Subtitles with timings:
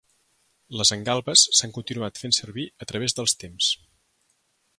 [0.79, 3.71] Les engalbes s'han continuat fent servir a través dels temps.